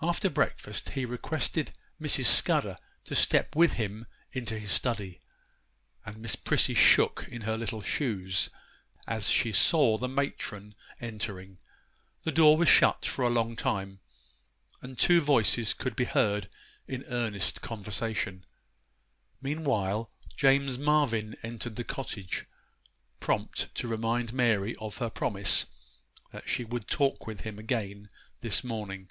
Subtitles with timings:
[0.00, 2.26] After breakfast he requested Mrs.
[2.26, 5.20] Scudder to step with him into his study;
[6.06, 8.48] and Miss Prissy shook in her little shoes
[9.08, 11.58] as she saw the matron entering.
[12.22, 13.98] The door was shut for a long time,
[14.80, 16.48] and two voices could be heard
[16.86, 18.46] in earnest conversation.
[19.42, 22.46] Meanwhile James Marvyn entered the cottage,
[23.18, 25.66] prompt to remind Mary of her promise,
[26.30, 28.10] that she would talk with him again
[28.42, 29.10] this morning.